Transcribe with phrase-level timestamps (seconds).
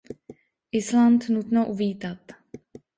[0.79, 2.19] Island nutno uvítat.